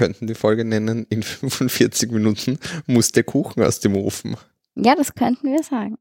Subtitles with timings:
[0.00, 4.34] könnten die Folge nennen, in 45 Minuten muss der Kuchen aus dem Ofen.
[4.74, 5.98] Ja, das könnten wir sagen.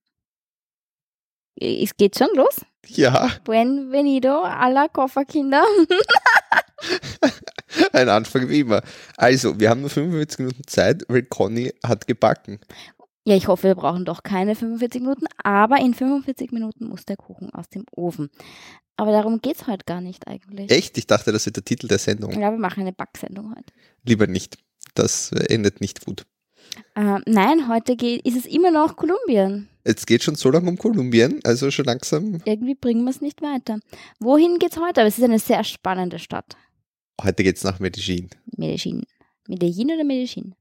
[1.59, 2.61] Es geht schon los.
[2.87, 5.65] Ja, Buenvenido alla Kofferkinder.
[7.91, 8.81] ein Anfang wie immer.
[9.17, 12.59] Also, wir haben nur 45 Minuten Zeit, weil Conny hat gebacken.
[13.29, 17.15] Ja, ich hoffe, wir brauchen doch keine 45 Minuten, aber in 45 Minuten muss der
[17.15, 18.31] Kuchen aus dem Ofen.
[18.97, 20.71] Aber darum geht es heute gar nicht eigentlich.
[20.71, 20.97] Echt?
[20.97, 22.31] Ich dachte, das ist der Titel der Sendung.
[22.31, 23.71] Ja, wir machen eine Backsendung heute.
[24.03, 24.57] Lieber nicht.
[24.95, 26.25] Das äh, endet nicht gut.
[26.95, 29.69] Äh, nein, heute geht, ist es immer noch Kolumbien.
[29.85, 32.41] Jetzt geht schon so lange um Kolumbien, also schon langsam.
[32.45, 33.79] Irgendwie bringen wir es nicht weiter.
[34.19, 35.01] Wohin geht's heute?
[35.01, 36.57] Aber es ist eine sehr spannende Stadt.
[37.21, 38.31] Heute geht's nach Medellin.
[38.57, 39.03] Medellin.
[39.47, 40.55] Medellin oder Medellin?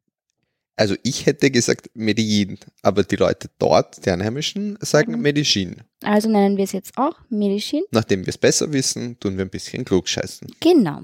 [0.79, 5.23] Also ich hätte gesagt Medellin, aber die Leute dort, die Einheimischen, sagen Mhm.
[5.23, 5.83] Medellin.
[6.05, 7.83] Also nennen wir es jetzt auch Medellin.
[7.91, 10.49] Nachdem wir es besser wissen, tun wir ein bisschen klugscheißen.
[10.61, 11.01] Genau.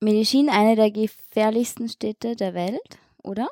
[0.00, 3.48] Medellin, eine der gefährlichsten Städte der Welt, oder?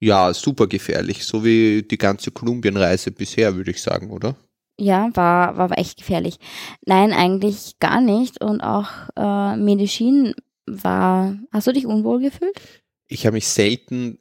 [0.00, 4.36] Ja, super gefährlich, so wie die ganze Kolumbienreise bisher, würde ich sagen, oder?
[4.80, 6.38] Ja, war, war echt gefährlich.
[6.84, 8.40] Nein, eigentlich gar nicht.
[8.40, 10.34] Und auch äh, Medellin
[10.66, 11.36] war.
[11.52, 12.60] Hast du dich unwohl gefühlt?
[13.08, 14.18] Ich habe mich selten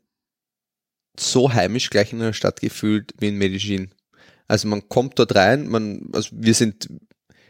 [1.20, 3.94] so heimisch gleich in einer Stadt gefühlt wie in Medellin.
[4.48, 6.90] Also man kommt dort rein, man, also wir sind,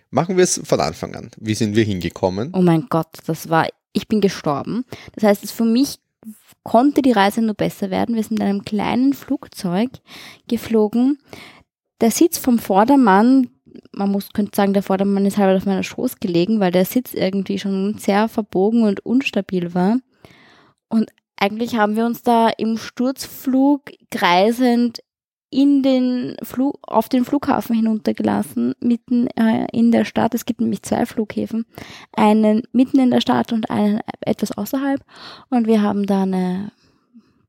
[0.09, 1.31] machen wir es von Anfang an.
[1.37, 2.51] Wie sind wir hingekommen?
[2.53, 3.67] Oh mein Gott, das war.
[3.93, 4.85] Ich bin gestorben.
[5.13, 5.99] Das heißt, es für mich
[6.63, 8.15] konnte die Reise nur besser werden.
[8.15, 9.89] Wir sind in einem kleinen Flugzeug
[10.47, 11.19] geflogen.
[12.01, 13.49] Der Sitz vom Vordermann,
[13.91, 17.13] man muss, könnte sagen, der Vordermann ist halb auf meiner Schoß gelegen, weil der Sitz
[17.13, 19.97] irgendwie schon sehr verbogen und unstabil war.
[20.89, 24.99] Und eigentlich haben wir uns da im Sturzflug kreisend
[25.49, 30.33] in den Flug, auf den Flughafen hinuntergelassen, mitten äh, in der Stadt.
[30.33, 31.65] Es gibt nämlich zwei Flughäfen,
[32.11, 35.01] einen mitten in der Stadt und einen etwas außerhalb.
[35.49, 36.71] Und wir haben da eine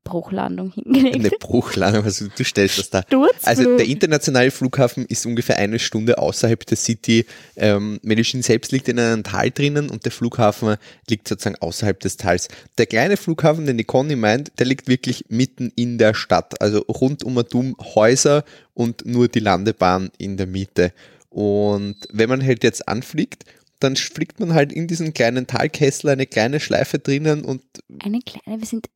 [0.09, 1.15] Bruchlandung hingelegt.
[1.15, 3.03] Eine Bruchlandung, also du stellst das da.
[3.03, 3.47] Sturzflug.
[3.47, 7.25] Also der internationale Flughafen ist ungefähr eine Stunde außerhalb der City.
[7.55, 10.75] Ähm, Medellin selbst liegt in einem Tal drinnen und der Flughafen
[11.09, 12.47] liegt sozusagen außerhalb des Tals.
[12.77, 16.61] Der kleine Flughafen, den die Conny meint, der liegt wirklich mitten in der Stadt.
[16.61, 18.43] Also rund um und um Häuser
[18.73, 20.93] und nur die Landebahn in der Mitte.
[21.29, 23.45] Und wenn man halt jetzt anfliegt,
[23.79, 27.61] dann fliegt man halt in diesen kleinen Talkessel eine kleine Schleife drinnen und
[28.03, 28.87] eine kleine, wir sind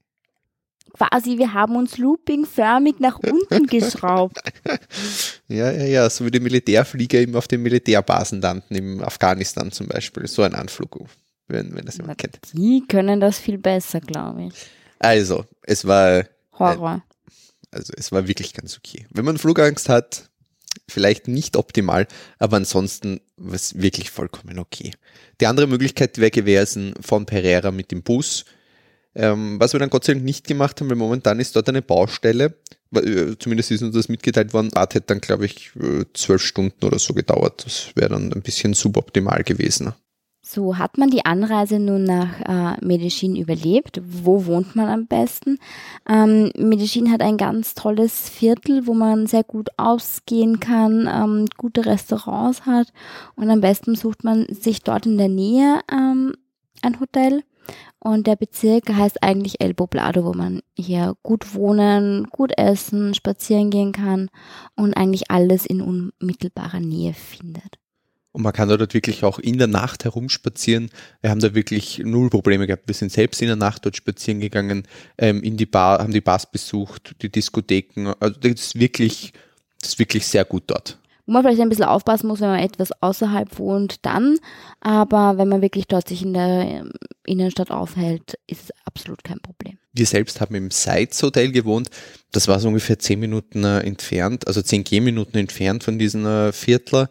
[0.94, 4.40] quasi, wir haben uns loopingförmig nach unten geschraubt.
[5.48, 9.88] Ja, ja, ja, so wie die Militärflieger eben auf den Militärbasen landen, im Afghanistan zum
[9.88, 10.28] Beispiel.
[10.28, 11.06] So ein Anflug,
[11.48, 12.40] wenn, wenn das jemand kennt.
[12.54, 14.54] Die können das viel besser, glaube ich.
[15.00, 16.24] Also, es war,
[16.58, 17.04] Horror.
[17.72, 19.06] also es war wirklich ganz okay.
[19.10, 20.30] Wenn man Flugangst hat,
[20.88, 22.08] vielleicht nicht optimal,
[22.40, 24.94] aber ansonsten war es wirklich vollkommen okay.
[25.42, 28.46] Die andere Möglichkeit wäre gewesen, von Pereira mit dem Bus,
[29.16, 31.82] ähm, was wir dann Gott sei Dank nicht gemacht haben, weil momentan ist dort eine
[31.82, 32.56] Baustelle,
[32.96, 36.86] äh, zumindest ist uns das mitgeteilt worden, Art hätte dann, glaube ich, äh, zwölf Stunden
[36.86, 37.66] oder so gedauert.
[37.66, 39.94] Das wäre dann ein bisschen suboptimal gewesen.
[40.46, 44.02] So, hat man die Anreise nun nach äh, Medellin überlebt?
[44.06, 45.58] Wo wohnt man am besten?
[46.08, 51.86] Ähm, Medellin hat ein ganz tolles Viertel, wo man sehr gut ausgehen kann, ähm, gute
[51.86, 52.92] Restaurants hat
[53.36, 56.36] und am besten sucht man sich dort in der Nähe ähm,
[56.82, 57.44] ein Hotel.
[58.04, 63.70] Und der Bezirk heißt eigentlich El Poblado, wo man hier gut wohnen, gut essen, spazieren
[63.70, 64.30] gehen kann
[64.76, 67.80] und eigentlich alles in unmittelbarer Nähe findet.
[68.34, 70.90] Und man kann dort wirklich auch in der Nacht herumspazieren.
[71.22, 72.88] Wir haben da wirklich null Probleme gehabt.
[72.88, 74.84] Wir sind selbst in der Nacht dort spazieren gegangen,
[75.18, 78.16] ähm, in die Bar, haben die Bars besucht, die Diskotheken.
[78.20, 79.32] Also das ist wirklich,
[79.80, 81.00] das ist wirklich sehr gut dort.
[81.26, 84.38] Wo man vielleicht ein bisschen aufpassen muss, wenn man etwas außerhalb wohnt, dann.
[84.82, 86.92] Aber wenn man wirklich dort sich in der ähm,
[87.26, 89.78] Innenstadt aufhält, ist es absolut kein Problem.
[89.94, 91.90] Wir selbst haben im Seitz Hotel gewohnt.
[92.32, 96.52] Das war so ungefähr zehn Minuten äh, entfernt, also zehn Gehminuten entfernt von diesem äh,
[96.52, 97.10] Viertler.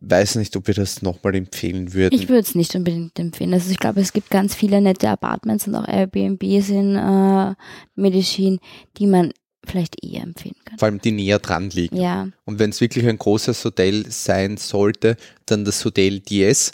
[0.00, 2.14] Weiß nicht, ob wir das nochmal empfehlen würden.
[2.14, 3.54] Ich würde es nicht unbedingt empfehlen.
[3.54, 7.54] Also ich glaube, es gibt ganz viele nette Apartments und auch Airbnbs in äh,
[7.96, 8.60] Medellin,
[8.98, 9.32] die man
[9.66, 10.78] vielleicht eher empfehlen kann.
[10.78, 11.96] Vor allem die näher dran liegen.
[11.96, 15.16] Ja, Und wenn es wirklich ein großes Hotel sein sollte,
[15.46, 16.72] dann das Hotel Diez.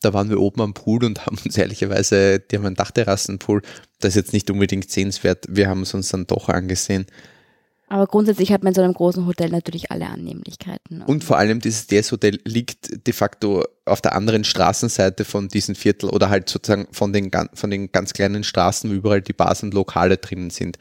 [0.00, 3.62] Da waren wir oben am Pool und haben uns ehrlicherweise, die haben einen Dachterrassenpool.
[4.00, 5.46] Das ist jetzt nicht unbedingt sehenswert.
[5.48, 7.06] Wir haben es uns dann doch angesehen.
[7.88, 11.02] aber grundsätzlich hat man in so einem großen Hotel natürlich alle Annehmlichkeiten.
[11.02, 15.74] Und vor allem dieses Diez Hotel liegt de facto auf der anderen Straßenseite von diesem
[15.74, 19.62] Viertel oder halt sozusagen von den, von den ganz kleinen Straßen, wo überall die Bars
[19.62, 20.78] und Lokale drinnen sind.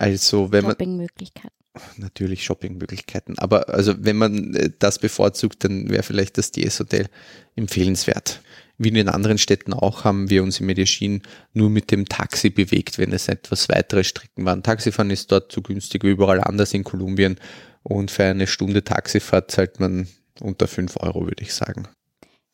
[0.00, 1.50] Also wenn man Shoppingmöglichkeiten.
[1.98, 7.06] natürlich Shoppingmöglichkeiten, aber also wenn man äh, das bevorzugt, dann wäre vielleicht das DS Hotel
[7.54, 8.40] empfehlenswert.
[8.78, 11.20] wie in den anderen Städten auch, haben wir uns in Medellin
[11.52, 14.62] nur mit dem Taxi bewegt, wenn es etwas weitere Strecken waren.
[14.62, 17.36] Taxifahren ist dort so günstig wie überall anders in Kolumbien
[17.82, 20.08] und für eine Stunde Taxifahrt zahlt man
[20.40, 21.88] unter 5 Euro, würde ich sagen.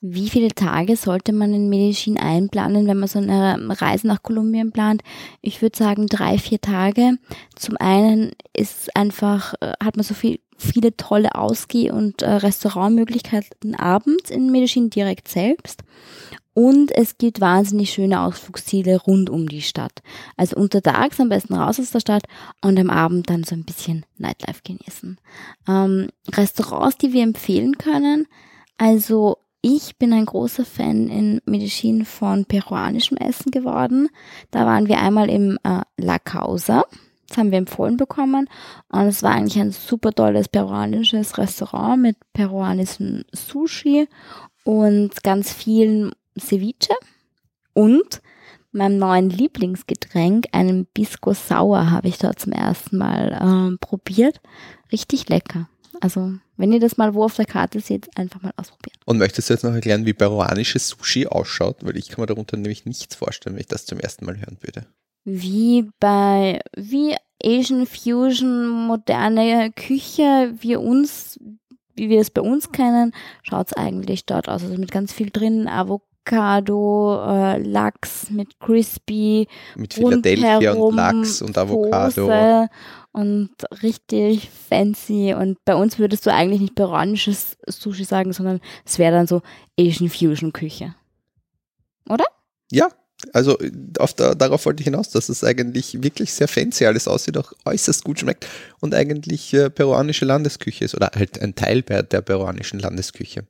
[0.00, 4.70] Wie viele Tage sollte man in Medellin einplanen, wenn man so eine Reise nach Kolumbien
[4.70, 5.02] plant?
[5.40, 7.18] Ich würde sagen drei, vier Tage.
[7.54, 13.74] Zum einen ist einfach, äh, hat man so viel, viele tolle Ausgeh- und äh, Restaurantmöglichkeiten
[13.74, 15.82] abends in Medellin direkt selbst.
[16.52, 20.02] Und es gibt wahnsinnig schöne Ausflugsziele rund um die Stadt.
[20.38, 22.22] Also untertags am besten raus aus der Stadt
[22.62, 25.18] und am Abend dann so ein bisschen Nightlife genießen.
[25.68, 28.26] Ähm, Restaurants, die wir empfehlen können.
[28.78, 29.36] Also
[29.68, 34.08] ich bin ein großer Fan in Medellin von peruanischem Essen geworden.
[34.52, 36.84] Da waren wir einmal im äh, La Causa.
[37.26, 38.48] Das haben wir empfohlen bekommen.
[38.92, 44.08] Und es war eigentlich ein super tolles peruanisches Restaurant mit peruanischem Sushi
[44.62, 46.94] und ganz vielen Ceviche.
[47.74, 48.22] Und
[48.70, 54.40] meinem neuen Lieblingsgetränk, einem Bisco Sauer, habe ich dort zum ersten Mal äh, probiert.
[54.92, 55.68] Richtig lecker.
[56.00, 58.95] Also, wenn ihr das mal wo auf der Karte seht, einfach mal ausprobieren.
[59.06, 61.76] Und möchtest du jetzt noch erklären, wie peruanisches Sushi ausschaut?
[61.82, 64.58] Weil ich kann mir darunter nämlich nichts vorstellen, wenn ich das zum ersten Mal hören
[64.60, 64.86] würde.
[65.24, 71.38] Wie bei, wie Asian Fusion, moderne Küche, wie uns,
[71.94, 73.12] wie wir es bei uns kennen,
[73.44, 74.64] schaut es eigentlich dort aus.
[74.64, 81.56] Also mit ganz viel drin, Avocado, äh, Lachs mit Crispy, mit Philadelphia und Lachs und
[81.56, 82.10] Avocado.
[82.10, 82.68] Soße
[83.16, 83.50] und
[83.82, 85.34] richtig fancy.
[85.34, 89.40] Und bei uns würdest du eigentlich nicht peruanisches Sushi sagen, sondern es wäre dann so
[89.80, 90.94] Asian Fusion Küche.
[92.10, 92.26] Oder?
[92.70, 92.90] Ja,
[93.32, 93.56] also
[93.98, 97.54] auf der, darauf wollte ich hinaus, dass es eigentlich wirklich sehr fancy alles aussieht, auch
[97.64, 98.46] äußerst gut schmeckt
[98.80, 103.46] und eigentlich äh, peruanische Landesküche ist oder halt ein Teil der peruanischen Landesküche.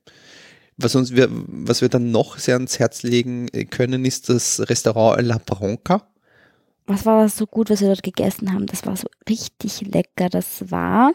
[0.77, 5.21] Was, uns wir, was wir dann noch sehr ans Herz legen können, ist das Restaurant
[5.23, 6.07] La Bronca
[6.87, 8.65] was war das so gut, was wir dort gegessen haben?
[8.65, 10.29] Das war so richtig lecker.
[10.29, 11.13] Das war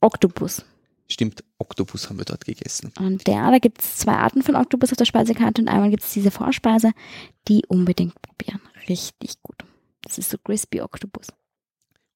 [0.00, 0.64] Oktopus.
[1.08, 2.92] Stimmt, Oktopus haben wir dort gegessen.
[2.98, 6.04] Und ja, da gibt es zwei Arten von Oktopus auf der Speisekarte und einmal gibt
[6.04, 6.92] es diese Vorspeise,
[7.48, 8.60] die unbedingt probieren.
[8.88, 9.56] Richtig gut.
[10.02, 11.26] Das ist so Crispy Oktopus.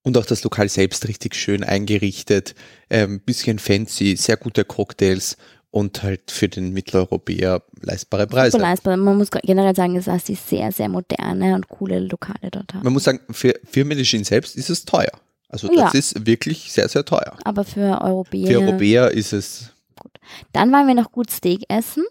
[0.03, 2.55] Und auch das Lokal selbst richtig schön eingerichtet,
[2.89, 5.35] ähm, bisschen fancy, sehr gute Cocktails
[5.75, 8.51] und halt für den Mitteleuropäer leistbare Preise.
[8.53, 8.95] Super leistbar.
[8.95, 12.83] Man muss generell sagen, dass sie sehr, sehr moderne und coole Lokale dort haben.
[12.85, 15.11] Man muss sagen, für, für Medellin selbst ist es teuer.
[15.49, 15.99] Also das ja.
[15.99, 17.37] ist wirklich sehr, sehr teuer.
[17.43, 18.47] Aber für Europäer.
[18.47, 19.71] Für Europäer ist es.
[19.99, 20.13] Gut.
[20.53, 22.05] Dann waren wir noch gut Steak essen.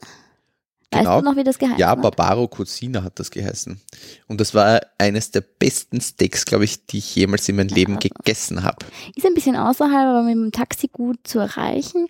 [0.95, 1.21] Weißt genau.
[1.21, 2.03] du noch, wie das geheißen Ja, hat?
[2.03, 3.81] Barbaro Cucina hat das geheißen.
[4.27, 7.97] Und das war eines der besten Steaks, glaube ich, die ich jemals in meinem Leben
[7.97, 8.09] also.
[8.09, 8.85] gegessen habe.
[9.15, 12.07] Ist ein bisschen außerhalb, aber mit dem Taxi gut zu erreichen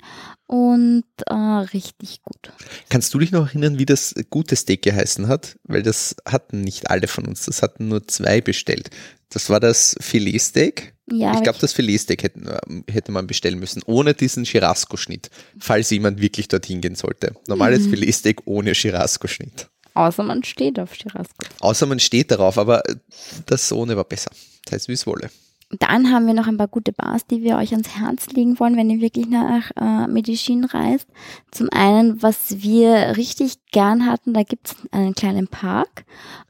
[0.46, 2.52] und äh, richtig gut.
[2.90, 5.58] Kannst du dich noch erinnern, wie das gute Steak geheißen hat?
[5.64, 8.90] Weil das hatten nicht alle von uns, das hatten nur zwei bestellt.
[9.30, 12.60] Das war das Filetsteak ja, ich glaube, das Filetsteak hätte,
[12.90, 17.34] hätte man bestellen müssen, ohne diesen Chirasco-Schnitt, falls jemand wirklich dorthin gehen sollte.
[17.46, 17.90] Normales mhm.
[17.90, 19.68] Filetsteak ohne Chirasco-Schnitt.
[19.94, 21.46] Außer man steht auf Chirasco.
[21.60, 22.82] Außer man steht darauf, aber
[23.46, 24.30] das ohne war besser.
[24.64, 25.30] Das heißt, wie es wolle.
[25.78, 28.76] Dann haben wir noch ein paar gute Bars, die wir euch ans Herz legen wollen,
[28.76, 31.08] wenn ihr wirklich nach äh, Medellin reist.
[31.50, 36.04] Zum einen, was wir richtig gern hatten, da gibt's einen kleinen Park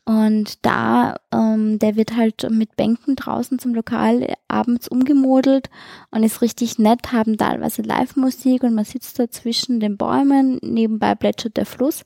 [0.05, 5.71] und da, ähm, der wird halt mit Bänken draußen zum Lokal abends umgemodelt
[6.11, 11.15] und ist richtig nett, haben teilweise Live-Musik und man sitzt da zwischen den Bäumen, nebenbei
[11.15, 12.03] plätschert der Fluss.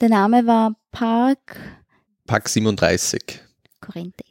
[0.00, 1.56] Der Name war Park...
[2.26, 3.40] Park 37.
[3.80, 4.24] Corrente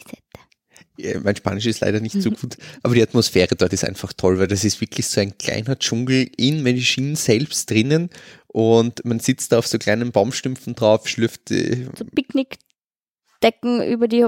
[1.24, 2.36] mein Spanisch ist leider nicht so mhm.
[2.36, 5.78] gut, aber die Atmosphäre dort ist einfach toll, weil das ist wirklich so ein kleiner
[5.78, 8.10] Dschungel in Medellin selbst drinnen
[8.48, 14.26] und man sitzt da auf so kleinen Baumstümpfen drauf, schlürft äh, so Picknickdecken über die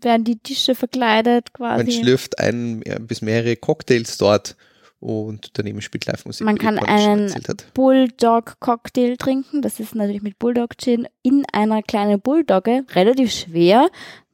[0.00, 1.84] werden die Tische verkleidet quasi.
[1.84, 4.56] Man schlürft ein bis mehrere Cocktails dort
[4.98, 6.44] und daneben spielt Live-Musik.
[6.44, 7.32] Man kann einen
[7.74, 13.88] Bulldog-Cocktail trinken, das ist natürlich mit Bulldog-Gin in einer kleinen Bulldogge, relativ schwer,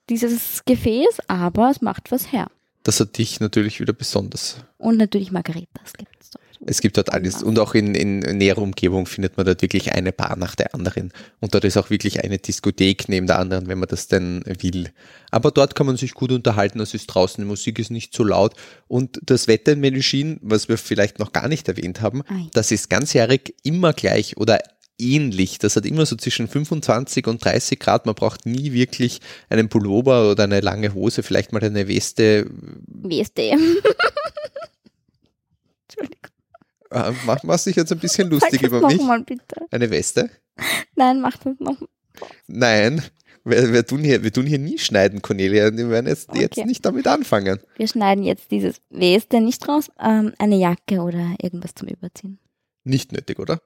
[0.08, 2.48] dieses Gefäß, aber es macht was her.
[2.82, 4.56] Das hat dich natürlich wieder besonders.
[4.78, 6.42] Und natürlich Margaritas gibt es dort.
[6.64, 7.42] Es gibt dort alles.
[7.42, 11.12] Und auch in, in näherer Umgebung findet man dort wirklich eine Bar nach der anderen.
[11.40, 14.90] Und dort ist auch wirklich eine Diskothek neben der anderen, wenn man das denn will.
[15.30, 16.80] Aber dort kann man sich gut unterhalten.
[16.80, 18.54] Es ist draußen, die Musik ist nicht so laut.
[18.88, 22.48] Und das Wetter in Medellin, was wir vielleicht noch gar nicht erwähnt haben, Ei.
[22.52, 24.58] das ist ganzjährig immer gleich oder
[25.02, 25.58] ähnlich.
[25.58, 28.06] Das hat immer so zwischen 25 und 30 Grad.
[28.06, 32.46] Man braucht nie wirklich einen Pullover oder eine lange Hose, vielleicht mal eine Weste.
[32.86, 33.42] Weste.
[35.88, 36.30] Entschuldigung.
[36.90, 39.00] Ah, mach, machst dich jetzt ein bisschen lustig über mich.
[39.00, 39.66] Mal, bitte.
[39.70, 40.30] Eine Weste?
[40.94, 41.78] Nein, mach das noch.
[42.46, 43.02] Nein,
[43.44, 45.74] wir, wir, tun hier, wir tun hier nie schneiden, Cornelia.
[45.74, 46.40] Wir werden jetzt, Okay.
[46.42, 47.60] jetzt nicht damit anfangen.
[47.76, 48.76] Wir schneiden jetzt dieses.
[48.90, 49.90] Denn nicht raus?
[49.98, 52.38] Ähm, eine Jacke oder irgendwas zum Überziehen.
[52.84, 53.60] Nicht nötig, oder?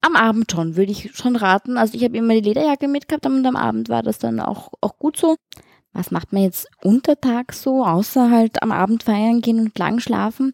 [0.00, 1.76] Am Abend schon, würde ich schon raten.
[1.76, 4.98] Also ich habe immer die Lederjacke mitgehabt und am Abend war das dann auch, auch
[4.98, 5.36] gut so.
[5.96, 10.52] Was macht man jetzt untertags so, außer halt am Abend feiern gehen und lang schlafen?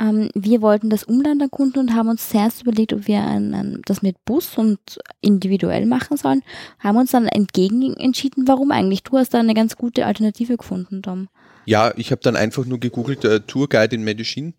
[0.00, 3.82] Ähm, wir wollten das Umland erkunden und haben uns zuerst überlegt, ob wir ein, ein,
[3.84, 4.78] das mit Bus und
[5.20, 6.42] individuell machen sollen.
[6.78, 9.02] Haben uns dann entgegen entschieden, warum eigentlich?
[9.02, 11.28] Du hast da eine ganz gute Alternative gefunden, Dom.
[11.64, 14.54] Ja, ich habe dann einfach nur gegoogelt, äh, Tourguide in Medellin.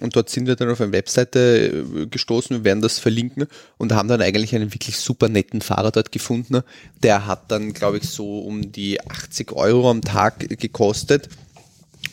[0.00, 3.46] Und dort sind wir dann auf eine Webseite äh, gestoßen, wir werden das verlinken
[3.76, 6.62] und haben dann eigentlich einen wirklich super netten Fahrer dort gefunden.
[7.02, 11.28] Der hat dann, glaube ich, so um die 80 Euro am Tag gekostet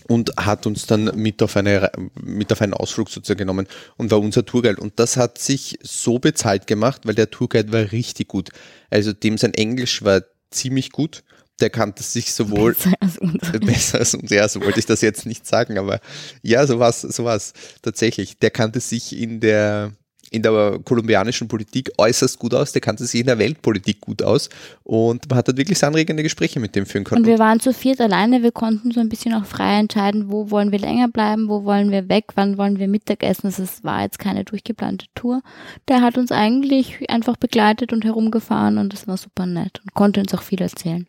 [0.10, 4.20] und hat uns dann mit auf, eine, mit auf einen Ausflug sozusagen genommen und war
[4.20, 4.82] unser Tourguide.
[4.82, 8.50] Und das hat sich so bezahlt gemacht, weil der Tourguide war richtig gut.
[8.90, 11.24] Also dem sein Englisch war ziemlich gut.
[11.62, 13.60] Der kannte sich sowohl Besser als unser.
[13.60, 14.30] besser als uns.
[14.32, 16.00] Ja, so wollte ich das jetzt nicht sagen, aber
[16.42, 18.38] ja, so so war's tatsächlich.
[18.40, 19.92] Der kannte sich in der
[20.32, 24.50] in der kolumbianischen Politik äußerst gut aus, der kannte sich in der Weltpolitik gut aus
[24.84, 27.22] und man hat dort wirklich anregende Gespräche mit dem führen können.
[27.22, 30.52] Und wir waren zu viert alleine, wir konnten so ein bisschen auch frei entscheiden, wo
[30.52, 33.48] wollen wir länger bleiben, wo wollen wir weg, wann wollen wir Mittagessen.
[33.48, 35.42] Also es war jetzt keine durchgeplante Tour.
[35.88, 40.20] Der hat uns eigentlich einfach begleitet und herumgefahren und das war super nett und konnte
[40.20, 41.08] uns auch viel erzählen.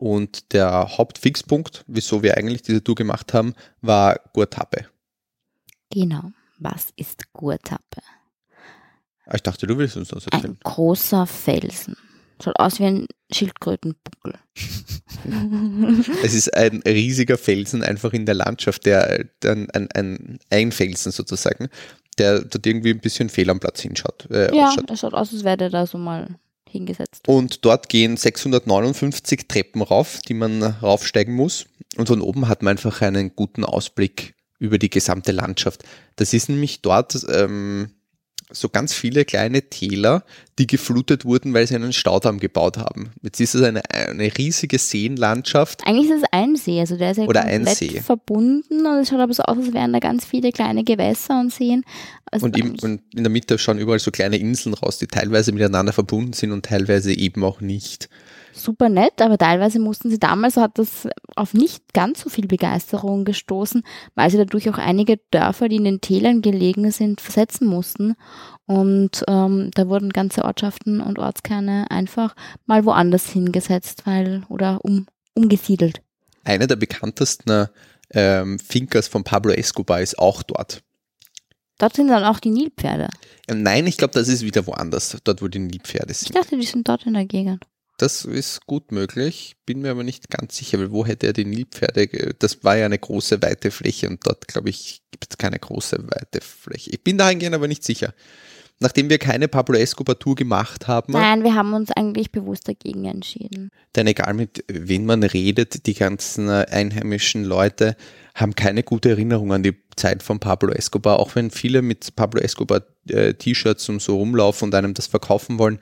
[0.00, 3.52] Und der Hauptfixpunkt, wieso wir eigentlich diese Tour gemacht haben,
[3.82, 4.86] war Guatape.
[5.92, 6.22] Genau.
[6.58, 8.00] Was ist Gurtappe?
[9.26, 10.52] Ah, Ich dachte, du willst uns das erzählen.
[10.52, 11.98] Ein großer Felsen.
[12.42, 14.38] Schaut aus wie ein Schildkrötenbuckel.
[16.22, 20.72] Es ist ein riesiger Felsen einfach in der Landschaft, der, der ein, ein, ein, ein
[20.72, 21.68] Felsen sozusagen,
[22.16, 24.30] der dort irgendwie ein bisschen fehl am Platz hinschaut.
[24.30, 24.90] Äh, ja, ausschaut.
[24.90, 26.36] es schaut aus, als wäre der da so mal
[26.70, 27.26] hingesetzt.
[27.28, 31.66] Und dort gehen 659 Treppen rauf, die man raufsteigen muss.
[31.96, 35.84] Und von oben hat man einfach einen guten Ausblick über die gesamte Landschaft.
[36.16, 37.90] Das ist nämlich dort ähm,
[38.52, 40.24] so ganz viele kleine Täler,
[40.58, 43.10] die geflutet wurden, weil sie einen Staudamm gebaut haben.
[43.22, 45.86] Jetzt ist es eine, eine riesige Seenlandschaft.
[45.86, 49.20] Eigentlich ist es ein See, also der ist ja Oder komplett verbunden und es schaut
[49.20, 51.84] aber so aus, als wären da ganz viele kleine Gewässer und Seen.
[52.30, 55.52] Also Und, im, und in der Mitte schauen überall so kleine Inseln raus, die teilweise
[55.52, 58.08] miteinander verbunden sind und teilweise eben auch nicht.
[58.52, 63.24] Super nett, aber teilweise mussten sie damals, hat das auf nicht ganz so viel Begeisterung
[63.24, 63.82] gestoßen,
[64.14, 68.14] weil sie dadurch auch einige Dörfer, die in den Tälern gelegen sind, versetzen mussten.
[68.66, 72.34] Und ähm, da wurden ganze Ortschaften und Ortskerne einfach
[72.66, 76.02] mal woanders hingesetzt, weil oder um, umgesiedelt.
[76.44, 77.66] Einer der bekanntesten
[78.12, 80.82] ähm, Finkers von Pablo Escobar ist auch dort.
[81.78, 83.08] Dort sind dann auch die Nilpferde.
[83.48, 86.36] Ähm, Nein, ich glaube, das ist wieder woanders, dort wo die Nilpferde Ich sind.
[86.36, 87.64] dachte, die sind dort in der Gegend.
[88.00, 91.44] Das ist gut möglich, bin mir aber nicht ganz sicher, weil wo hätte er die
[91.44, 92.34] Nilpferde?
[92.38, 95.98] Das war ja eine große, weite Fläche und dort, glaube ich, gibt es keine große,
[96.04, 96.92] weite Fläche.
[96.92, 98.14] Ich bin dahingehend aber nicht sicher.
[98.78, 103.70] Nachdem wir keine Pablo Escobar-Tour gemacht haben, Nein, wir haben uns eigentlich bewusst dagegen entschieden.
[103.94, 107.98] denn egal mit wem man redet, die ganzen äh, einheimischen Leute
[108.34, 112.40] haben keine gute Erinnerung an die Zeit von Pablo Escobar, auch wenn viele mit Pablo
[112.40, 112.80] Escobar
[113.10, 115.78] äh, T-Shirts und so rumlaufen und einem das verkaufen wollen.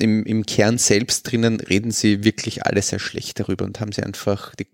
[0.00, 4.02] Im, Im Kern selbst drinnen reden sie wirklich alle sehr schlecht darüber und haben sie
[4.02, 4.66] einfach, die,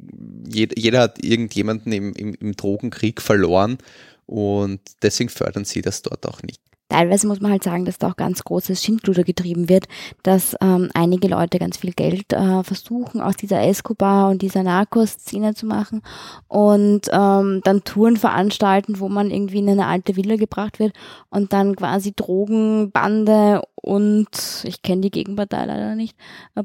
[0.76, 3.78] jeder, hat irgendjemanden im, im, im Drogenkrieg verloren
[4.26, 6.60] und deswegen fördern sie das dort auch nicht.
[6.90, 9.86] Teilweise muss man halt sagen, dass da auch ganz großes Schindluder getrieben wird,
[10.22, 15.54] dass ähm, einige Leute ganz viel Geld äh, versuchen, aus dieser Escobar und dieser Narcos-Szene
[15.54, 16.02] zu machen
[16.46, 20.92] und ähm, dann Touren veranstalten, wo man irgendwie in eine alte Villa gebracht wird
[21.30, 24.28] und dann quasi Drogenbande und
[24.64, 26.16] ich kenne die Gegenpartei leider nicht,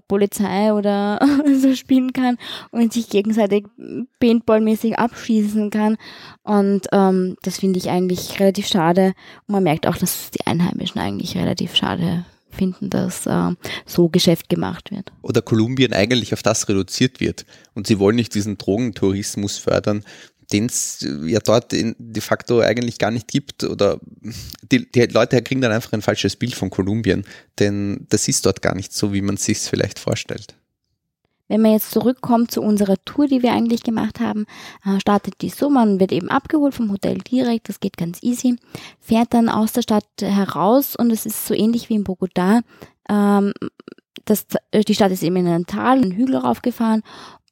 [0.07, 1.19] Polizei oder
[1.61, 2.37] so spielen kann
[2.71, 3.65] und sich gegenseitig
[4.19, 5.97] paintballmäßig abschießen kann.
[6.43, 9.13] Und ähm, das finde ich eigentlich relativ schade.
[9.47, 13.51] Und man merkt auch, dass die Einheimischen eigentlich relativ schade finden, dass äh,
[13.85, 15.11] so Geschäft gemacht wird.
[15.21, 17.45] oder Kolumbien eigentlich auf das reduziert wird.
[17.73, 20.03] Und sie wollen nicht diesen Drogentourismus fördern,
[20.51, 23.63] den es ja dort de facto eigentlich gar nicht gibt.
[23.63, 23.99] Oder
[24.71, 27.23] die, die Leute kriegen dann einfach ein falsches Bild von Kolumbien,
[27.59, 30.55] denn das ist dort gar nicht so, wie man sich vielleicht vorstellt.
[31.49, 34.45] Wenn man jetzt zurückkommt zu unserer Tour, die wir eigentlich gemacht haben,
[34.85, 38.55] äh, startet die so, man wird eben abgeholt vom Hotel direkt, das geht ganz easy,
[38.99, 42.61] fährt dann aus der Stadt heraus und es ist so ähnlich wie in Bogota.
[43.09, 43.53] Ähm,
[44.25, 44.45] das,
[44.87, 47.01] die Stadt ist eben in einem Tal, einen Hügel raufgefahren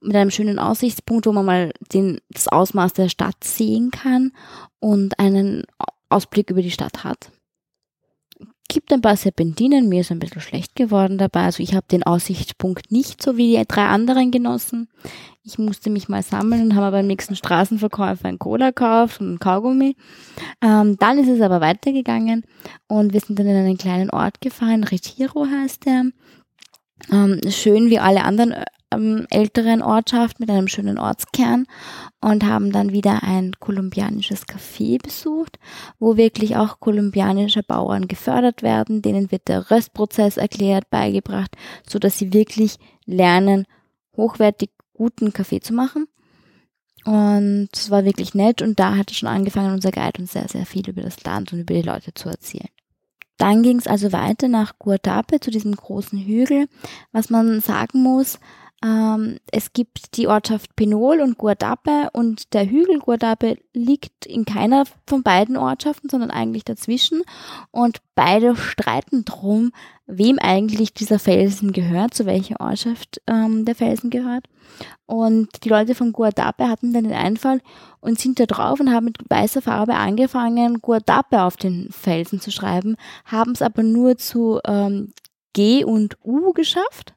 [0.01, 4.31] mit einem schönen Aussichtspunkt, wo man mal den, das Ausmaß der Stadt sehen kann
[4.79, 5.63] und einen
[6.09, 7.31] Ausblick über die Stadt hat.
[8.69, 11.45] gibt ein paar Serpentinen, mir ist ein bisschen schlecht geworden dabei.
[11.45, 14.89] Also ich habe den Aussichtspunkt nicht so wie die drei anderen genossen.
[15.43, 19.39] Ich musste mich mal sammeln und habe beim nächsten Straßenverkäufer ein Cola gekauft und ein
[19.39, 19.95] Kaugummi.
[20.61, 22.43] Ähm, dann ist es aber weitergegangen
[22.87, 26.11] und wir sind dann in einen kleinen Ort gefahren, Retiro heißt der.
[27.11, 28.53] Ähm, schön wie alle anderen
[28.91, 31.65] ähm, älteren Ortschaft mit einem schönen Ortskern
[32.21, 35.59] und haben dann wieder ein kolumbianisches Café besucht,
[35.99, 39.01] wo wirklich auch kolumbianische Bauern gefördert werden.
[39.01, 41.55] Denen wird der Röstprozess erklärt, beigebracht,
[41.87, 43.65] so dass sie wirklich lernen,
[44.15, 46.07] hochwertig guten Kaffee zu machen.
[47.05, 50.65] Und es war wirklich nett und da hatte schon angefangen, unser Guide uns sehr, sehr
[50.65, 52.67] viel über das Land und über die Leute zu erzählen.
[53.37, 56.67] Dann ging es also weiter nach Guardape zu diesem großen Hügel.
[57.11, 58.39] Was man sagen muss,
[58.85, 64.83] ähm, es gibt die Ortschaft Pinol und Guardape und der Hügel Guardape liegt in keiner
[65.07, 67.23] von beiden Ortschaften, sondern eigentlich dazwischen
[67.71, 69.71] und beide streiten drum,
[70.05, 74.45] wem eigentlich dieser Felsen gehört, zu welcher Ortschaft ähm, der Felsen gehört.
[75.07, 77.61] Und die Leute von Guardape hatten dann den Einfall
[77.99, 82.51] und sind da drauf und haben mit weißer Farbe angefangen, Guardape auf den Felsen zu
[82.51, 85.13] schreiben, haben es aber nur zu ähm,
[85.53, 87.16] G und U geschafft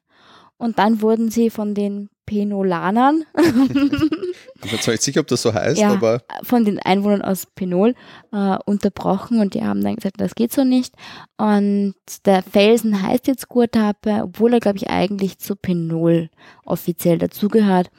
[0.61, 3.25] und dann wurden sie von den Penolanern.
[3.35, 6.21] ich bin zwar nicht sicher, ob das so heißt, ja, aber.
[6.43, 7.95] Von den Einwohnern aus Penol
[8.31, 10.93] äh, unterbrochen und die haben dann gesagt, das geht so nicht.
[11.37, 16.29] Und der Felsen heißt jetzt Gurtape, obwohl er, glaube ich, eigentlich zu Penol
[16.63, 17.89] offiziell dazugehört.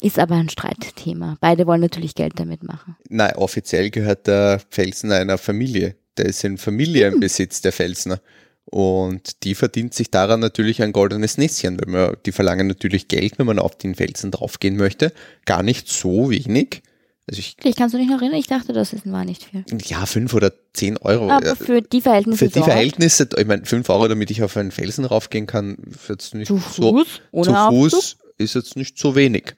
[0.00, 1.36] Ist aber ein Streitthema.
[1.40, 2.96] Beide wollen natürlich Geld damit machen.
[3.10, 5.96] Nein, offiziell gehört der Felsen einer Familie.
[6.16, 7.62] Der ist in Familienbesitz, hm.
[7.62, 8.20] der Felsner.
[8.66, 13.38] Und die verdient sich daran natürlich ein goldenes Näschen, weil man, die verlangen natürlich Geld,
[13.38, 15.12] wenn man auf den Felsen draufgehen möchte.
[15.44, 16.82] Gar nicht so wenig.
[17.28, 18.38] Also ich, ich kannst du dich noch erinnern?
[18.38, 19.64] Ich dachte, das war nicht viel.
[19.84, 21.30] Ja, fünf oder zehn Euro.
[21.30, 22.38] Aber für die Verhältnisse.
[22.38, 22.66] Für die dort.
[22.66, 26.48] Verhältnisse, ich meine, fünf Euro, damit ich auf einen Felsen raufgehen kann, ist jetzt nicht
[26.48, 26.96] zu so.
[26.98, 29.54] Fuß, ohne zu Fuß ist jetzt nicht so wenig.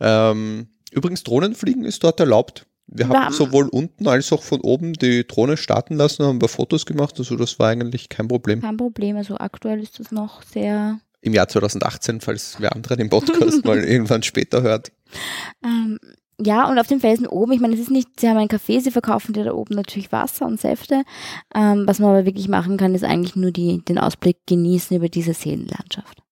[0.00, 2.66] Ähm, übrigens, Drohnenfliegen ist dort erlaubt.
[2.92, 6.40] Wir haben, haben sowohl unten als auch von oben die Drohne starten lassen, haben ein
[6.40, 8.60] paar Fotos gemacht, also das war eigentlich kein Problem.
[8.60, 10.98] Kein Problem, also aktuell ist das noch sehr.
[11.20, 14.90] Im Jahr 2018, falls wer andere den Podcast mal irgendwann später hört.
[15.64, 15.98] Ähm,
[16.42, 18.80] ja, und auf dem Felsen oben, ich meine, es ist nicht, sie haben einen Café,
[18.80, 21.04] sie verkaufen dir da oben natürlich Wasser und Säfte.
[21.54, 25.08] Ähm, was man aber wirklich machen kann, ist eigentlich nur die, den Ausblick genießen über
[25.08, 26.22] diese Seenlandschaft.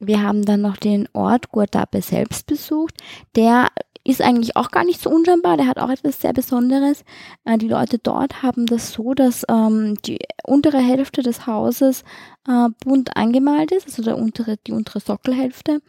[0.00, 2.94] Wir haben dann noch den Ort Guardape selbst besucht,
[3.34, 3.66] der
[4.08, 5.58] ist eigentlich auch gar nicht so unscheinbar.
[5.58, 7.04] Der hat auch etwas sehr Besonderes.
[7.44, 12.04] Äh, die Leute dort haben das so, dass ähm, die untere Hälfte des Hauses
[12.48, 15.82] äh, bunt angemalt ist, also der untere, die untere Sockelhälfte.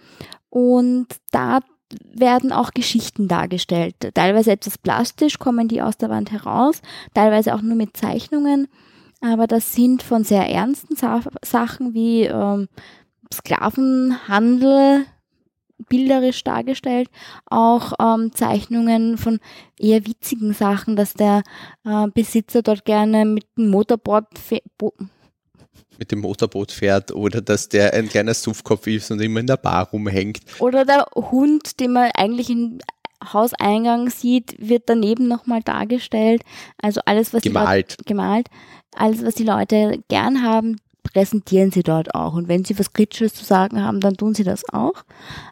[0.50, 1.60] Und da
[2.04, 3.96] werden auch Geschichten dargestellt.
[4.14, 6.82] Teilweise etwas plastisch kommen die aus der Wand heraus,
[7.14, 8.68] teilweise auch nur mit Zeichnungen.
[9.22, 12.68] Aber das sind von sehr ernsten Sa Sachen wie ähm,
[13.34, 15.06] Sklavenhandel,
[15.88, 17.10] bilderisch dargestellt,
[17.46, 19.39] auch ähm, Zeichnungen von
[19.78, 21.44] eher witzigen Sachen, dass der
[21.86, 24.26] äh, Besitzer dort gerne mit dem Motorboot
[25.98, 29.58] mit dem Motorboot fährt oder dass der ein kleiner Suffkopf ist und immer in der
[29.58, 30.39] Bar rumhängt.
[30.60, 32.80] Oder der Hund, den man eigentlich im
[33.22, 36.44] Hauseingang sieht, wird daneben nochmal dargestellt.
[36.82, 37.68] Also alles, was gemalt.
[37.68, 38.48] Die Leute, gemalt.
[38.96, 40.78] Alles, was die Leute gern haben,
[41.13, 42.34] präsentieren sie dort auch.
[42.34, 45.04] Und wenn sie was Kritisches zu sagen haben, dann tun sie das auch.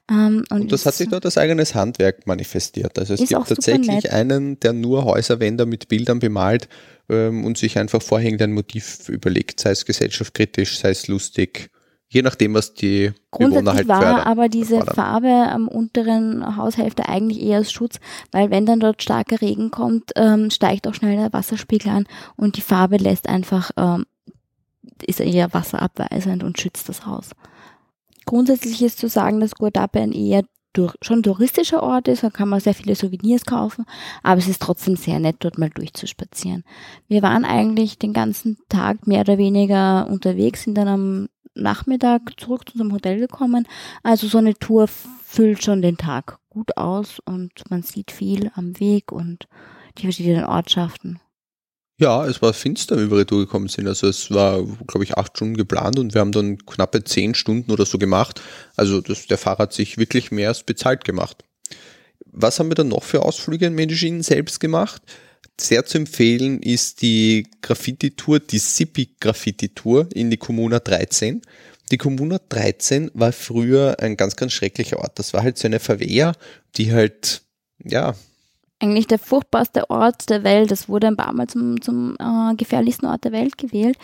[0.09, 2.97] Ähm, und, und, das hat sich dort als eigenes Handwerk manifestiert.
[2.99, 6.67] Also es gibt tatsächlich einen, der nur Häuserwände mit Bildern bemalt
[7.09, 11.69] ähm, und sich einfach vorhängend ein Motiv überlegt, sei es gesellschaftskritisch, sei es lustig.
[12.09, 17.43] Je nachdem, was die Bewohner halt war fördern, aber diese Farbe am unteren Haushälfte eigentlich
[17.43, 17.99] eher als Schutz,
[18.31, 22.55] weil wenn dann dort starker Regen kommt, ähm, steigt auch schnell der Wasserspiegel an und
[22.55, 24.05] die Farbe lässt einfach ähm,
[25.03, 27.31] ist eher wasserabweisend und schützt das Haus.
[28.25, 32.49] Grundsätzlich ist zu sagen, dass Guardape ein eher durch, schon touristischer Ort ist, da kann
[32.49, 33.85] man sehr viele Souvenirs kaufen,
[34.21, 36.63] aber es ist trotzdem sehr nett, dort mal durchzuspazieren.
[37.07, 42.69] Wir waren eigentlich den ganzen Tag mehr oder weniger unterwegs, sind dann am Nachmittag zurück
[42.69, 43.67] zu unserem Hotel gekommen.
[44.03, 48.79] Also so eine Tour füllt schon den Tag gut aus und man sieht viel am
[48.79, 49.47] Weg und
[49.97, 51.19] die verschiedenen Ortschaften.
[51.99, 53.87] Ja, es war finster, wie wir retour gekommen sind.
[53.87, 57.71] Also es war, glaube ich, acht Stunden geplant und wir haben dann knappe zehn Stunden
[57.71, 58.39] oder so gemacht.
[58.75, 61.43] Also das, der Fahrer hat sich wirklich mehr als bezahlt gemacht.
[62.31, 65.01] Was haben wir dann noch für Ausflüge in Medellin selbst gemacht?
[65.59, 71.41] Sehr zu empfehlen ist die Graffiti-Tour, die Sipi-Graffiti-Tour in die Kommuna 13.
[71.89, 75.17] Die Kommuna 13 war früher ein ganz, ganz schrecklicher Ort.
[75.17, 76.33] Das war halt so eine Verwehr,
[76.75, 77.41] die halt,
[77.83, 78.13] ja,
[78.79, 80.71] eigentlich der furchtbarste Ort der Welt.
[80.71, 83.97] Es wurde ein paar Mal zum, zum äh, gefährlichsten Ort der Welt gewählt.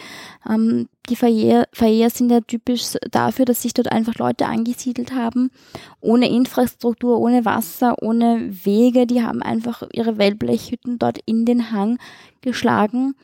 [0.49, 5.51] Ähm, die Verjährs sind ja typisch dafür, dass sich dort einfach Leute angesiedelt haben,
[5.99, 9.05] ohne Infrastruktur, ohne Wasser, ohne Wege.
[9.05, 11.99] Die haben einfach ihre Wellblechhütten dort in den Hang
[12.41, 13.15] geschlagen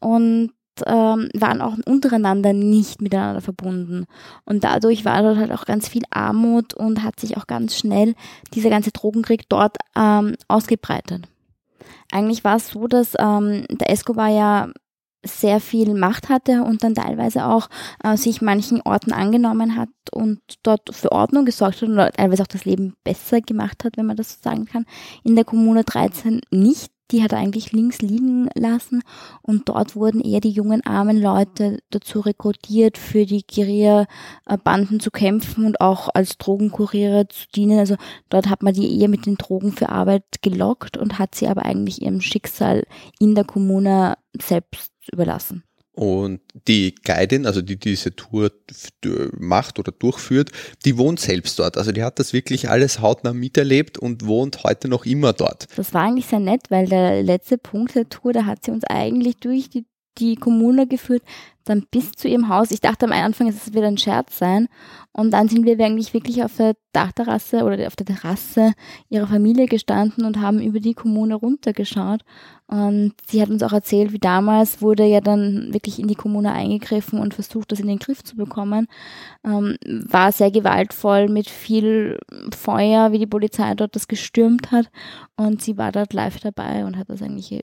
[0.00, 0.52] und
[0.86, 4.06] ähm, waren auch untereinander nicht miteinander verbunden.
[4.44, 8.14] Und dadurch war dort halt auch ganz viel Armut und hat sich auch ganz schnell
[8.54, 11.28] dieser ganze Drogenkrieg dort ähm, ausgebreitet.
[12.10, 14.68] Eigentlich war es so, dass ähm, der Escobar ja
[15.24, 17.68] sehr viel Macht hatte und dann teilweise auch
[18.02, 22.48] äh, sich manchen Orten angenommen hat und dort für Ordnung gesorgt hat und teilweise auch
[22.48, 24.84] das Leben besser gemacht hat, wenn man das so sagen kann.
[25.22, 29.02] In der Kommune 13 nicht die hat er eigentlich links liegen lassen
[29.42, 35.66] und dort wurden eher die jungen armen Leute dazu rekrutiert, für die Guerilla-Banden zu kämpfen
[35.66, 37.78] und auch als Drogenkuriere zu dienen.
[37.78, 37.96] Also
[38.30, 41.64] dort hat man die eher mit den Drogen für Arbeit gelockt und hat sie aber
[41.64, 42.84] eigentlich ihrem Schicksal
[43.18, 45.64] in der Kommune selbst überlassen.
[45.94, 48.50] Und die Guidin, also die diese Tour
[49.38, 50.50] macht oder durchführt,
[50.86, 51.76] die wohnt selbst dort.
[51.76, 55.66] Also die hat das wirklich alles hautnah miterlebt und wohnt heute noch immer dort.
[55.76, 58.84] Das war eigentlich sehr nett, weil der letzte Punkt der Tour, da hat sie uns
[58.84, 59.84] eigentlich durch die,
[60.18, 61.22] die Kommune geführt,
[61.64, 62.70] dann bis zu ihrem Haus.
[62.70, 64.68] Ich dachte am Anfang, es wird ein Scherz sein.
[65.12, 68.72] Und dann sind wir eigentlich wirklich auf der Dachterrasse oder auf der Terrasse
[69.10, 72.22] ihrer Familie gestanden und haben über die Kommune runtergeschaut.
[72.66, 76.52] Und sie hat uns auch erzählt, wie damals wurde ja dann wirklich in die Kommune
[76.52, 78.88] eingegriffen und versucht, das in den Griff zu bekommen.
[79.44, 79.76] Ähm,
[80.08, 82.18] war sehr gewaltvoll mit viel
[82.56, 84.90] Feuer, wie die Polizei dort das gestürmt hat.
[85.36, 87.62] Und sie war dort live dabei und hat das eigentlich äh,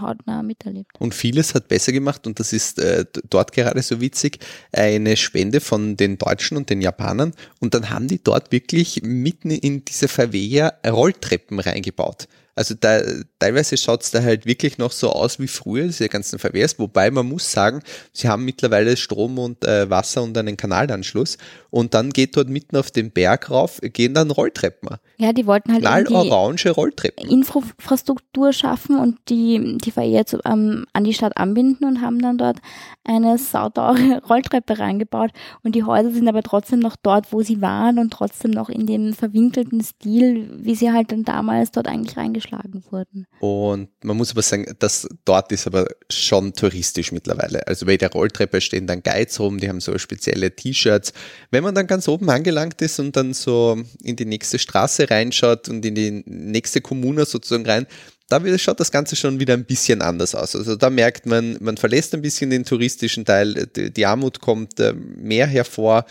[0.00, 0.92] hautnah miterlebt.
[0.98, 4.38] Und vieles hat besser gemacht und das ist äh, dort gerade so witzig,
[4.72, 9.50] eine Spende von den Deutschen und den Japanern und dann haben die dort wirklich mitten
[9.50, 12.28] in diese Favela Rolltreppen reingebaut.
[12.54, 13.00] Also da,
[13.38, 17.10] teilweise schaut es da halt wirklich noch so aus wie früher, diese ganzen Verwehrs, wobei
[17.10, 21.38] man muss sagen, sie haben mittlerweile Strom und äh, Wasser und einen Kanalanschluss
[21.70, 24.98] und dann geht dort mitten auf den Berg rauf, gehen dann Rolltreppen.
[25.16, 27.26] Ja, die wollten halt orange Rolltreppen.
[27.26, 32.36] Infrastruktur schaffen und die, die Verkehr zu, ähm, an die Stadt anbinden und haben dann
[32.36, 32.58] dort
[33.04, 35.30] eine sauteure Rolltreppe reingebaut
[35.62, 38.86] und die Häuser sind aber trotzdem noch dort, wo sie waren und trotzdem noch in
[38.86, 43.26] dem verwinkelten Stil, wie sie halt dann damals dort eigentlich reingeschlagen geschlagen wurden.
[43.40, 47.66] Und man muss aber sagen, dass dort ist aber schon touristisch mittlerweile.
[47.66, 51.12] Also bei der Rolltreppe stehen dann Guides rum, die haben so spezielle T-Shirts.
[51.50, 55.68] Wenn man dann ganz oben angelangt ist und dann so in die nächste Straße reinschaut
[55.68, 57.86] und in die nächste Kommune sozusagen rein,
[58.28, 60.56] da schaut das Ganze schon wieder ein bisschen anders aus.
[60.56, 64.94] Also da merkt man, man verlässt ein bisschen den touristischen Teil, die Armut kommt äh,
[64.94, 66.06] mehr hervor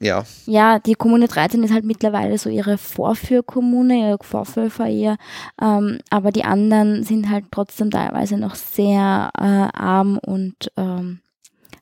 [0.00, 0.24] ja.
[0.46, 5.16] Ja, die Kommune 13 ist halt mittlerweile so ihre Vorführkommune, ihre Vorführverkehr,
[5.60, 11.20] ähm, aber die anderen sind halt trotzdem teilweise noch sehr äh, arm und ähm,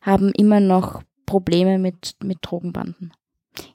[0.00, 3.12] haben immer noch Probleme mit, mit Drogenbanden.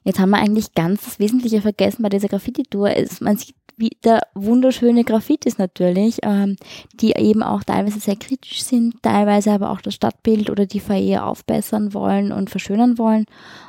[0.04, 2.90] Jetzt haben wir eigentlich ganz das Wesentliche vergessen bei dieser Graffiti-Tour.
[3.20, 6.56] Man sieht wieder wunderschöne Graffitis natürlich, ähm,
[6.94, 11.26] die eben auch teilweise sehr kritisch sind, teilweise aber auch das Stadtbild oder die Verkehr
[11.26, 13.26] aufbessern wollen und verschönern wollen.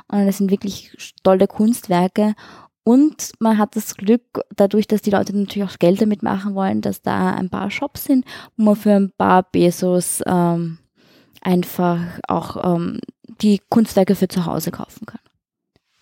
[0.08, 2.34] Und das sind wirklich tolle Kunstwerke.
[2.84, 4.22] Und man hat das Glück,
[4.54, 8.04] dadurch, dass die Leute natürlich auch Geld damit machen wollen, dass da ein paar Shops
[8.04, 10.78] sind, wo man für ein paar Pesos ähm,
[11.40, 13.00] einfach auch ähm,
[13.40, 15.20] die Kunstwerke für zu Hause kaufen kann.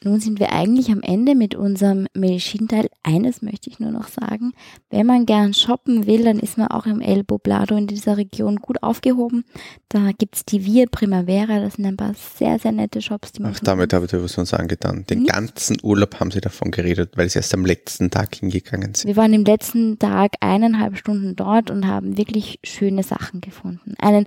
[0.04, 2.88] Nun sind wir eigentlich am Ende mit unserem Medizinteil.
[3.02, 4.52] Eines möchte ich nur noch sagen.
[4.90, 8.56] Wenn man gern shoppen will, dann ist man auch im El Poblado in dieser Region
[8.56, 9.44] gut aufgehoben.
[9.88, 11.60] Da gibt's die Via Primavera.
[11.60, 13.32] Das sind ein paar sehr, sehr nette Shops.
[13.32, 15.04] Die man Ach, damit habe ich was uns angetan.
[15.08, 15.32] Den Nicht?
[15.32, 19.06] ganzen Urlaub haben sie davon geredet, weil sie erst am letzten Tag hingegangen sind.
[19.08, 23.94] Wir waren im letzten Tag eineinhalb Stunden dort und haben wirklich schöne Sachen gefunden.
[23.98, 24.26] Einen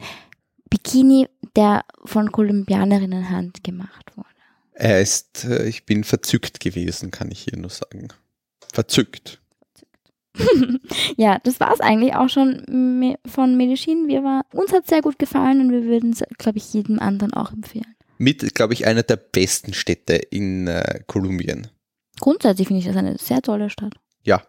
[0.69, 4.35] Bikini, der von Kolumbianerinnen Hand gemacht wurde.
[4.75, 8.09] Er ist, äh, ich bin verzückt gewesen, kann ich hier nur sagen.
[8.73, 9.39] Verzückt.
[11.17, 14.07] ja, das war es eigentlich auch schon von Medellin.
[14.07, 16.99] Wir war, uns hat es sehr gut gefallen und wir würden es, glaube ich, jedem
[16.99, 17.95] anderen auch empfehlen.
[18.17, 21.67] Mit, glaube ich, einer der besten Städte in äh, Kolumbien.
[22.19, 23.93] Grundsätzlich finde ich das eine sehr tolle Stadt.
[24.23, 24.41] Ja,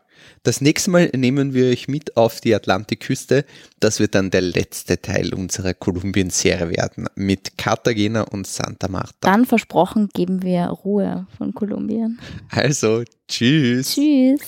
[0.43, 3.45] das nächste Mal nehmen wir euch mit auf die Atlantikküste.
[3.81, 9.15] Das wird dann der letzte Teil unserer Kolumbien-Serie werden mit Cartagena und Santa Marta.
[9.21, 12.19] Dann versprochen geben wir Ruhe von Kolumbien.
[12.51, 13.95] Also, tschüss.
[13.95, 14.41] Tschüss.